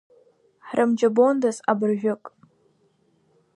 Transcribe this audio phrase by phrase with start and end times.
[0.67, 2.23] Ҳрымџьабондаз абыржәык!